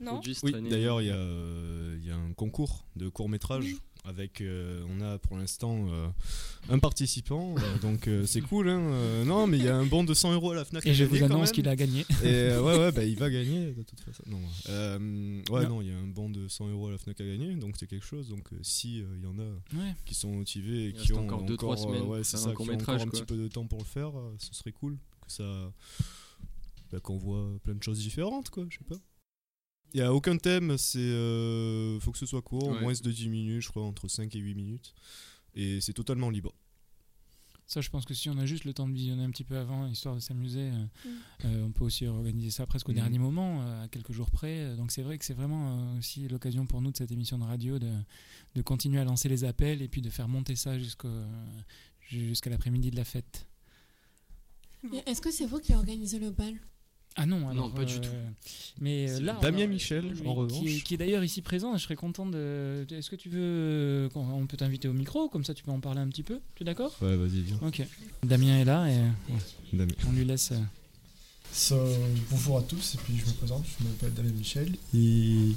Oui, 0.44 0.52
d'ailleurs, 0.70 1.02
il 1.02 1.08
y, 1.08 1.12
a, 1.12 1.16
euh, 1.16 1.98
il 2.00 2.08
y 2.08 2.12
a 2.12 2.16
un 2.16 2.34
concours 2.34 2.86
de 2.96 3.10
court 3.10 3.30
métrage. 3.30 3.66
Oui. 3.66 3.80
Avec, 4.04 4.42
euh, 4.42 4.84
on 4.90 5.00
a 5.02 5.20
pour 5.20 5.38
l'instant 5.38 5.86
euh, 5.92 6.08
un 6.70 6.80
participant, 6.80 7.54
euh, 7.60 7.78
donc 7.84 8.08
euh, 8.08 8.26
c'est 8.26 8.42
cool. 8.42 8.68
Hein, 8.68 8.80
euh, 8.82 9.24
non, 9.24 9.46
mais 9.46 9.60
il 9.60 9.64
y 9.64 9.68
a 9.68 9.76
un 9.78 9.86
bon 9.86 10.04
de 10.04 10.16
100 10.16 10.34
euros 10.34 10.52
à 10.52 10.56
la 10.56 10.66
Fnac. 10.66 10.84
et 10.88 10.94
je 10.96 11.04
vous 11.06 11.22
annonce 11.24 11.52
qu'il 11.52 11.68
a 11.68 11.76
gagné. 11.76 12.02
Et 12.24 12.26
euh, 12.26 12.62
ouais, 12.64 12.80
ouais, 12.80 12.92
bah, 12.92 13.04
il 13.06 13.16
va 13.20 13.30
gagner 13.30 13.74
de 13.74 13.84
toute 13.84 14.00
façon. 14.00 14.24
Non, 14.26 14.40
euh, 14.70 15.42
ouais, 15.52 15.68
Non. 15.68 15.84
il 15.84 15.90
y 15.90 15.92
a 15.92 15.98
un 15.98 16.08
bon 16.08 16.32
de 16.32 16.48
100 16.48 16.70
euros 16.70 16.88
à 16.88 16.92
la 16.92 16.98
Fnac 16.98 17.22
à 17.22 17.26
gagner, 17.26 17.54
donc 17.56 17.76
c'est 17.78 17.86
quelque 17.86 18.06
chose. 18.06 18.28
Donc 18.28 18.52
euh, 18.54 18.58
si 18.64 19.02
euh, 19.02 19.06
il 19.18 19.24
y 19.24 19.28
en 19.28 19.38
a 19.38 19.44
Ouais. 19.80 19.94
qui 20.04 20.16
sont 20.16 20.32
motivés 20.32 20.88
et 20.90 20.94
qui 20.94 21.14
ont 21.14 21.20
encore 21.24 21.44
deux, 21.44 21.56
trois 21.58 21.76
euh, 21.80 21.84
semaines 21.84 22.02
ouais, 22.04 22.24
c'est 22.24 22.38
ça, 22.38 22.50
un 22.50 22.56
qui 22.56 22.70
ont 22.70 22.74
encore 22.74 23.00
un 23.00 23.08
petit 23.08 23.24
peu 23.24 23.38
de 23.38 23.48
temps 23.50 23.68
pour 23.68 23.78
le 23.80 23.86
faire, 23.86 24.18
euh, 24.18 24.34
ce 24.40 24.52
serait 24.56 24.72
cool 24.72 24.98
que 25.28 25.32
ça, 25.32 25.44
bah, 26.92 27.00
qu'on 27.00 27.18
voit 27.18 27.52
plein 27.64 27.76
de 27.76 27.84
choses 27.84 28.00
différentes, 28.00 28.50
quoi. 28.50 28.66
Je 28.68 28.80
sais 28.80 28.84
pas. 28.84 28.96
Il 29.94 30.00
y 30.00 30.04
a 30.04 30.14
aucun 30.14 30.38
thème, 30.38 30.78
c'est 30.78 31.00
euh, 31.00 32.00
faut 32.00 32.12
que 32.12 32.18
ce 32.18 32.26
soit 32.26 32.42
court, 32.42 32.70
Ouais. 32.70 32.82
moins 32.82 32.94
de 32.94 33.12
10 33.12 33.28
minutes, 33.30 33.62
je 33.62 33.70
crois, 33.70 33.84
entre 33.84 34.08
5 34.08 34.34
et 34.36 34.40
8 34.40 34.56
minutes, 34.56 34.94
et 35.54 35.82
c'est 35.82 35.94
totalement 35.94 36.30
libre. 36.30 36.54
Ça, 37.68 37.80
je 37.80 37.90
pense 37.90 38.04
que 38.06 38.14
si 38.14 38.30
on 38.30 38.38
a 38.38 38.46
juste 38.46 38.66
le 38.66 38.74
temps 38.74 38.88
de 38.88 38.94
visionner 38.94 39.24
un 39.24 39.32
petit 39.32 39.46
peu 39.46 39.58
avant, 39.58 39.88
histoire 39.88 40.16
de 40.16 40.20
s'amuser, 40.20 40.72
euh, 40.72 40.86
Mm. 41.06 41.10
euh, 41.46 41.66
on 41.68 41.72
peut 41.72 41.86
aussi 41.86 42.06
organiser 42.06 42.52
ça 42.52 42.66
presque 42.66 42.90
au 42.90 42.92
Mhm. 42.92 42.98
dernier 42.98 43.18
moment, 43.20 43.62
euh, 43.62 43.84
à 43.84 43.88
quelques 43.88 44.12
jours 44.12 44.30
près. 44.30 44.76
Donc 44.76 44.92
c'est 44.92 45.04
vrai 45.04 45.18
que 45.18 45.24
c'est 45.24 45.34
vraiment 45.34 45.94
euh, 45.96 46.00
aussi 46.00 46.28
l'occasion 46.28 46.66
pour 46.66 46.82
nous 46.82 46.92
de 46.92 46.98
cette 46.98 47.12
émission 47.12 47.38
de 47.38 47.46
radio 47.46 47.80
de, 47.80 47.92
de 48.56 48.62
continuer 48.62 49.00
à 49.00 49.06
lancer 49.06 49.30
les 49.30 49.46
appels 49.46 49.82
et 49.82 49.88
puis 49.88 50.02
de 50.02 50.10
faire 50.10 50.28
monter 50.28 50.58
ça 50.58 50.78
jusqu'au, 50.80 51.08
jusqu'à 52.02 52.50
l'après-midi 52.50 52.92
de 52.92 52.98
la 52.98 53.06
fête. 53.06 53.48
Est-ce 55.06 55.22
que 55.22 55.32
c'est 55.32 55.46
vous 55.46 55.60
qui 55.60 55.74
organisez 55.74 56.20
le 56.20 56.32
bal? 56.32 56.56
Ah 57.18 57.26
non, 57.26 57.50
alors, 57.50 57.74
pas 57.74 57.84
du 57.84 57.96
euh, 57.96 58.00
tout. 58.00 58.10
Mais 58.80 59.10
euh, 59.10 59.20
là, 59.20 59.38
Damien 59.42 59.60
alors, 59.60 59.70
Michel, 59.70 60.06
en 60.06 60.14
qui, 60.14 60.24
est, 60.24 60.30
revanche. 60.30 60.84
qui 60.84 60.94
est 60.94 60.98
d'ailleurs 60.98 61.24
ici 61.24 61.42
présent, 61.42 61.76
je 61.78 61.84
serais 61.84 61.96
content 61.96 62.26
de. 62.26 62.86
Est-ce 62.90 63.10
que 63.10 63.18
tu 63.18 63.30
veux 63.30 63.40
euh, 63.42 64.10
qu'on 64.10 64.22
on 64.22 64.48
peut 64.48 64.58
t'inviter 64.58 64.88
au 64.88 64.94
micro, 64.94 65.28
comme 65.28 65.44
ça 65.44 65.54
tu 65.54 65.64
peux 65.64 65.72
en 65.72 65.82
parler 65.82 66.00
un 66.00 66.08
petit 66.08 66.24
peu 66.24 66.40
Tu 66.56 66.64
es 66.64 66.66
d'accord? 66.66 66.96
Ouais, 67.02 67.18
vas-y, 67.18 67.42
viens. 67.42 67.60
Ok. 67.62 67.82
Damien 68.24 68.60
est 68.60 68.66
là 68.66 68.90
et 68.90 69.02
Damien. 69.74 69.94
on 70.08 70.14
lui 70.14 70.26
laisse. 70.26 70.54
So, 71.54 71.76
bonjour 72.30 72.60
à 72.60 72.62
tous, 72.62 72.96
et 72.96 72.98
puis 73.00 73.18
je 73.18 73.26
me 73.26 73.34
présente, 73.34 73.66
je 73.66 73.84
m'appelle 73.84 74.14
Damien 74.14 74.32
Michel, 74.32 74.74
et 74.94 75.54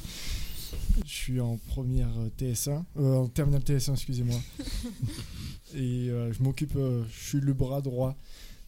je 1.05 1.13
suis 1.13 1.41
en 1.41 1.59
première 1.69 2.11
TS1, 2.39 2.83
euh, 2.99 3.17
en 3.17 3.29
terminale 3.29 3.63
TS1, 3.63 3.93
excusez-moi. 3.93 4.37
et 5.75 6.09
euh, 6.11 6.33
je 6.33 6.43
m'occupe, 6.43 6.77
euh, 6.77 7.05
je 7.11 7.29
suis 7.29 7.41
le 7.41 7.53
bras 7.53 7.81
droit 7.81 8.17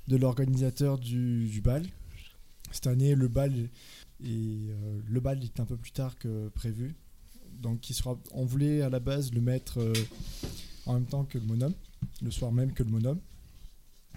de 0.08 0.16
l'organisateur 0.16 0.98
du, 0.98 1.46
du 1.46 1.60
bal. 1.60 1.84
Cette 2.72 2.86
année, 2.86 3.14
le 3.14 3.28
bal, 3.28 3.52
est, 3.54 3.68
euh, 4.24 5.00
le 5.06 5.20
bal 5.20 5.42
est 5.42 5.60
un 5.60 5.64
peu 5.64 5.76
plus 5.76 5.92
tard 5.92 6.18
que 6.18 6.48
prévu. 6.48 6.94
Donc, 7.60 7.88
il 7.88 7.94
sera, 7.94 8.18
on 8.32 8.44
voulait 8.44 8.82
à 8.82 8.90
la 8.90 9.00
base 9.00 9.32
le 9.32 9.40
mettre 9.40 9.80
euh, 9.80 9.94
en 10.84 10.94
même 10.94 11.06
temps 11.06 11.24
que 11.24 11.38
le 11.38 11.44
monum, 11.44 11.72
le 12.22 12.30
soir 12.30 12.52
même 12.52 12.72
que 12.72 12.82
le 12.82 12.90
monum. 12.90 13.18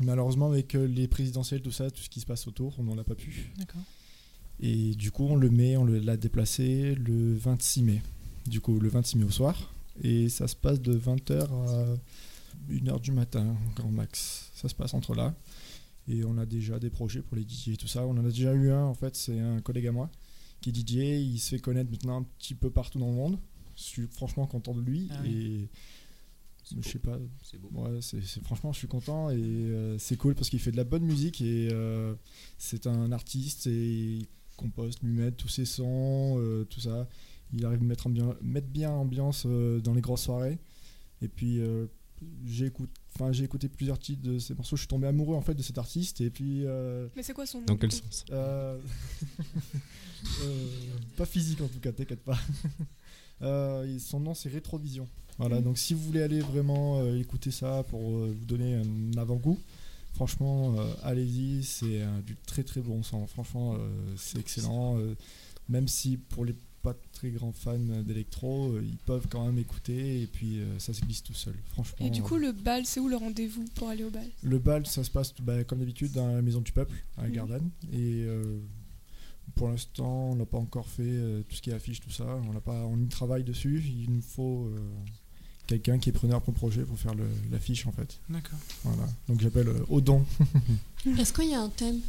Malheureusement, 0.01 0.47
avec 0.47 0.75
euh, 0.75 0.87
les 0.87 1.07
présidentielles, 1.07 1.61
tout 1.61 1.71
ça, 1.71 1.89
tout 1.91 2.01
ce 2.01 2.09
qui 2.09 2.19
se 2.19 2.25
passe 2.25 2.47
autour, 2.47 2.77
on 2.79 2.83
n'en 2.83 2.97
a 2.97 3.03
pas 3.03 3.15
pu. 3.15 3.51
D'accord. 3.57 3.81
Et 4.61 4.95
du 4.95 5.11
coup, 5.11 5.25
on 5.25 5.35
le 5.35 5.49
met, 5.49 5.77
on 5.77 5.85
l'a 5.85 6.17
déplacé 6.17 6.95
le 6.95 7.35
26 7.35 7.83
mai. 7.83 8.01
Du 8.45 8.59
coup, 8.59 8.79
le 8.79 8.89
26 8.89 9.17
mai 9.17 9.25
au 9.25 9.31
soir. 9.31 9.73
Et 10.01 10.29
ça 10.29 10.47
se 10.47 10.55
passe 10.55 10.81
de 10.81 10.97
20h 10.97 11.41
à 11.41 11.85
1h 12.69 13.01
du 13.01 13.11
matin, 13.11 13.55
grand 13.75 13.91
max. 13.91 14.51
Ça 14.53 14.67
se 14.67 14.75
passe 14.75 14.93
entre 14.93 15.15
là. 15.15 15.33
Et 16.09 16.25
on 16.25 16.37
a 16.37 16.45
déjà 16.45 16.79
des 16.79 16.89
projets 16.89 17.21
pour 17.21 17.37
les 17.37 17.43
DJ 17.43 17.69
et 17.69 17.77
tout 17.77 17.87
ça. 17.87 18.05
On 18.05 18.11
en 18.11 18.25
a 18.25 18.29
déjà 18.29 18.53
eu 18.53 18.71
un, 18.71 18.83
en 18.83 18.93
fait, 18.95 19.15
c'est 19.15 19.39
un 19.39 19.61
collègue 19.61 19.87
à 19.87 19.91
moi 19.91 20.09
qui 20.61 20.69
est 20.71 20.73
DJ. 20.75 20.93
Il 21.21 21.37
se 21.39 21.49
fait 21.55 21.59
connaître 21.59 21.91
maintenant 21.91 22.17
un 22.21 22.23
petit 22.39 22.55
peu 22.55 22.69
partout 22.69 22.99
dans 22.99 23.07
le 23.09 23.13
monde. 23.15 23.37
Je 23.75 23.83
suis 23.83 24.07
franchement 24.07 24.45
content 24.47 24.73
de 24.73 24.81
lui. 24.81 25.07
Ah 25.11 25.19
oui. 25.23 25.69
Et 26.71 26.79
je 26.81 26.87
sais 26.89 26.99
pas, 26.99 27.17
C'est 27.43 27.57
beau. 27.59 27.69
Ouais, 27.73 27.99
c'est- 28.01 28.21
franchement, 28.43 28.71
je 28.73 28.79
suis 28.79 28.87
content 28.87 29.29
et 29.29 29.35
euh, 29.37 29.97
c'est 29.97 30.17
cool 30.17 30.35
parce 30.35 30.49
qu'il 30.49 30.59
fait 30.59 30.71
de 30.71 30.77
la 30.77 30.83
bonne 30.83 31.03
musique 31.03 31.41
et 31.41 31.69
euh, 31.71 32.13
c'est 32.57 32.85
un 32.87 33.11
artiste 33.11 33.67
et 33.67 33.87
il 34.17 34.27
compose 34.57 34.95
lui-même 35.01 35.31
tous 35.33 35.47
ses 35.47 35.65
sons, 35.65 36.35
euh, 36.39 36.65
tout 36.65 36.79
ça. 36.81 37.07
Il 37.53 37.65
arrive 37.65 37.81
à 37.81 37.85
mettre, 37.85 38.09
mettre 38.43 38.67
bien 38.67 38.89
l'ambiance 38.91 39.45
dans 39.47 39.93
les 39.93 40.01
grosses 40.01 40.23
soirées. 40.23 40.59
Et 41.21 41.27
puis, 41.27 41.59
j'ai, 42.45 42.71
j'ai 43.31 43.43
écouté 43.43 43.69
plusieurs 43.69 43.99
titres 43.99 44.21
de 44.23 44.39
ses 44.39 44.53
morceaux. 44.55 44.75
Je 44.75 44.81
suis 44.81 44.87
tombé 44.87 45.07
amoureux 45.07 45.35
en 45.35 45.41
fait 45.41 45.53
de 45.55 45.61
cet 45.63 45.77
artiste 45.77 46.21
et 46.21 46.29
puis. 46.29 46.65
euh, 46.65 47.07
Mais 47.15 47.23
c'est 47.23 47.33
quoi 47.33 47.45
son 47.45 47.59
nom 47.59 47.65
Dans 47.65 47.77
quel 47.77 47.91
sens? 47.91 48.25
Euh, 48.31 48.77
euh, 50.43 50.67
pas 51.17 51.25
physique 51.25 51.61
en 51.61 51.67
tout 51.67 51.79
cas, 51.79 51.91
t'inquiète 51.91 52.23
pas. 52.23 52.37
Euh, 53.41 53.97
son 53.99 54.19
nom 54.19 54.33
c'est 54.33 54.49
Rétrovision. 54.49 55.07
Voilà, 55.37 55.59
Mhm. 55.59 55.63
donc 55.63 55.77
si 55.77 55.93
vous 55.93 56.01
voulez 56.03 56.21
aller 56.21 56.41
vraiment 56.41 56.99
euh, 56.99 57.17
écouter 57.17 57.51
ça 57.51 57.83
pour 57.87 58.01
euh, 58.17 58.35
vous 58.37 58.45
donner 58.45 58.73
un 58.75 59.17
avant-goût, 59.17 59.57
franchement, 60.13 60.75
euh, 60.77 60.83
allez-y, 61.03 61.63
c'est 61.63 62.01
euh, 62.01 62.21
du 62.21 62.35
très 62.35 62.63
très 62.65 62.81
bon 62.81 63.01
son. 63.01 63.25
Franchement, 63.27 63.75
euh, 63.75 63.87
c'est 64.17 64.39
excellent. 64.39 64.97
euh, 64.99 65.15
même 65.69 65.87
si 65.87 66.17
pour 66.17 66.43
les 66.43 66.53
pas 66.81 66.95
très 67.13 67.29
grands 67.31 67.51
fans 67.51 67.77
d'électro, 67.77 68.71
euh, 68.71 68.83
ils 68.83 68.97
peuvent 68.97 69.27
quand 69.29 69.45
même 69.45 69.57
écouter 69.59 70.21
et 70.21 70.27
puis 70.27 70.59
euh, 70.59 70.79
ça 70.79 70.93
se 70.93 71.01
glisse 71.01 71.23
tout 71.23 71.33
seul. 71.33 71.55
Franchement. 71.73 72.05
Et 72.05 72.09
du 72.09 72.21
euh, 72.21 72.23
coup, 72.23 72.37
le 72.37 72.51
bal, 72.51 72.85
c'est 72.85 72.99
où 72.99 73.07
le 73.07 73.17
rendez-vous 73.17 73.65
pour 73.75 73.89
aller 73.89 74.03
au 74.03 74.09
bal? 74.09 74.27
Le 74.43 74.59
bal, 74.59 74.85
ça 74.87 75.03
se 75.03 75.11
passe 75.11 75.33
bah, 75.41 75.63
comme 75.63 75.79
d'habitude 75.79 76.11
dans 76.13 76.27
la 76.33 76.41
maison 76.41 76.61
du 76.61 76.71
peuple, 76.71 76.95
à 77.17 77.23
Mhm. 77.27 77.31
Gardanne. 77.33 77.69
Et 77.91 78.23
euh, 78.23 78.59
pour 79.55 79.67
l'instant, 79.69 80.29
on 80.31 80.35
n'a 80.35 80.45
pas 80.45 80.57
encore 80.57 80.87
fait 80.87 81.03
euh, 81.03 81.41
tout 81.47 81.55
ce 81.55 81.61
qui 81.61 81.69
est 81.69 81.73
affiche, 81.73 81.99
tout 81.99 82.11
ça. 82.11 82.25
On, 82.47 82.53
n'a 82.53 82.61
pas, 82.61 82.85
on 82.85 82.97
y 82.99 83.07
travaille 83.07 83.43
dessus. 83.43 83.83
Il 83.85 84.11
nous 84.11 84.21
faut 84.21 84.65
euh, 84.67 84.79
quelqu'un 85.67 85.97
qui 85.99 86.09
est 86.09 86.13
preneur 86.13 86.41
pour 86.41 86.53
le 86.53 86.57
projet 86.57 86.83
pour 86.83 86.97
faire 86.97 87.13
le- 87.15 87.27
l'affiche 87.51 87.85
en 87.87 87.91
fait. 87.91 88.19
D'accord. 88.29 88.57
Voilà. 88.83 89.07
Donc 89.27 89.41
j'appelle 89.41 89.67
euh, 89.67 89.85
Odon. 89.89 90.25
Est-ce 91.17 91.33
qu'il 91.33 91.49
y 91.49 91.53
a 91.55 91.61
un 91.61 91.69
thème? 91.69 91.99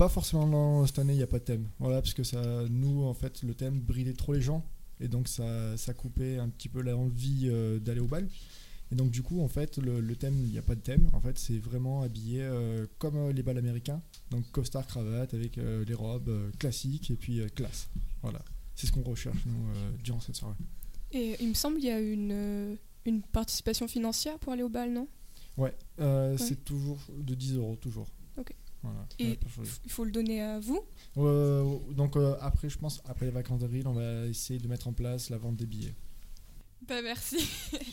Pas 0.00 0.08
forcément 0.08 0.86
cette 0.86 0.98
année, 0.98 1.12
il 1.12 1.18
n'y 1.18 1.22
a 1.22 1.26
pas 1.26 1.40
de 1.40 1.44
thème. 1.44 1.68
Voilà, 1.78 2.00
parce 2.00 2.14
que 2.14 2.24
ça, 2.24 2.40
nous, 2.70 3.02
en 3.02 3.12
fait, 3.12 3.42
le 3.42 3.52
thème 3.52 3.78
bridait 3.78 4.14
trop 4.14 4.32
les 4.32 4.40
gens. 4.40 4.64
Et 4.98 5.08
donc 5.08 5.28
ça, 5.28 5.76
ça 5.76 5.92
coupait 5.92 6.38
un 6.38 6.48
petit 6.48 6.70
peu 6.70 6.80
l'envie 6.80 7.50
euh, 7.50 7.78
d'aller 7.78 8.00
au 8.00 8.06
bal. 8.06 8.26
Et 8.90 8.94
donc 8.94 9.10
du 9.10 9.22
coup, 9.22 9.42
en 9.42 9.48
fait, 9.48 9.76
le, 9.76 10.00
le 10.00 10.16
thème, 10.16 10.38
il 10.38 10.50
n'y 10.52 10.56
a 10.56 10.62
pas 10.62 10.74
de 10.74 10.80
thème. 10.80 11.10
En 11.12 11.20
fait, 11.20 11.36
c'est 11.36 11.58
vraiment 11.58 12.00
habillé 12.00 12.40
euh, 12.40 12.86
comme 12.96 13.14
euh, 13.16 13.32
les 13.34 13.42
bals 13.42 13.58
américains. 13.58 14.00
Donc 14.30 14.50
costard, 14.52 14.86
cravate, 14.86 15.34
avec 15.34 15.58
euh, 15.58 15.84
les 15.84 15.92
robes 15.92 16.50
classiques 16.58 17.10
et 17.10 17.16
puis 17.16 17.42
classe. 17.54 17.90
Voilà. 18.22 18.40
C'est 18.76 18.86
ce 18.86 18.92
qu'on 18.92 19.02
recherche, 19.02 19.44
nous, 19.44 19.98
durant 20.02 20.20
cette 20.20 20.36
soirée. 20.36 20.56
Et 21.12 21.36
il 21.42 21.48
me 21.50 21.54
semble 21.54 21.76
qu'il 21.76 21.88
y 21.88 21.92
a 21.92 22.00
une, 22.00 22.78
une 23.04 23.20
participation 23.20 23.86
financière 23.86 24.38
pour 24.38 24.54
aller 24.54 24.62
au 24.62 24.70
bal, 24.70 24.94
non? 24.94 25.08
Ouais, 25.58 25.74
euh, 26.00 26.38
c'est 26.38 26.64
toujours 26.64 26.98
de 27.18 27.34
10 27.34 27.56
euros, 27.56 27.76
toujours. 27.76 28.06
Ok. 28.38 28.54
Voilà. 28.82 29.06
Et. 29.18 29.38
Il 29.84 29.90
faut 29.90 30.04
le 30.04 30.10
donner 30.10 30.40
à 30.42 30.58
vous 30.58 30.80
Euh, 31.18 31.76
donc 31.92 32.16
euh, 32.16 32.34
après, 32.40 32.68
je 32.70 32.78
pense, 32.78 33.02
après 33.06 33.26
les 33.26 33.32
vacances 33.32 33.60
d'avril, 33.60 33.86
on 33.86 33.92
va 33.92 34.26
essayer 34.26 34.58
de 34.58 34.66
mettre 34.68 34.88
en 34.88 34.92
place 34.92 35.28
la 35.30 35.36
vente 35.38 35.56
des 35.56 35.66
billets. 35.66 35.94
Bah 36.88 37.02
merci. 37.02 37.36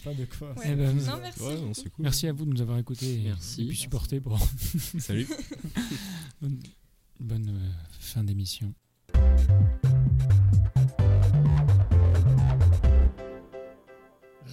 Pas 0.03 0.13
de 0.13 0.23
quoi. 0.25 0.51
Ouais. 0.53 0.63
Eh 0.65 0.75
ben, 0.75 0.95
non, 0.95 1.17
merci. 1.21 1.41
Ouais, 1.41 1.55
non, 1.55 1.61
beaucoup. 1.61 1.73
c'est 1.73 1.89
cool. 1.89 2.03
Merci 2.03 2.27
à 2.27 2.31
vous 2.33 2.45
de 2.45 2.51
nous 2.51 2.61
avoir 2.61 2.77
écoutés 2.79 3.15
et- 3.15 3.23
Merci. 3.25 3.63
et 3.63 3.67
puis 3.67 3.75
supportés 3.75 4.21
pour 4.21 4.39
Salut. 4.99 5.27
bonne 7.19 7.49
euh, 7.49 7.69
fin 7.99 8.23
d'émission. 8.23 8.73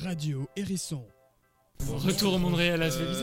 Radio 0.02 0.48
Hérisson. 0.56 1.04
Retour 1.88 2.34
au 2.34 2.38
monde 2.38 2.54
réel 2.54 2.82
à. 2.82 2.90